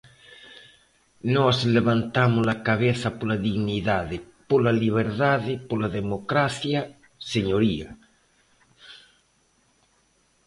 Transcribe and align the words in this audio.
Nós 1.35 1.57
levantamos 1.75 2.45
a 2.55 2.57
cabeza 2.67 3.09
pola 3.19 3.37
dignidade, 3.47 4.17
pola 4.49 4.71
liberdade, 4.83 5.53
pola 5.69 5.89
democracia, 5.99 6.81
señoría. 7.31 7.89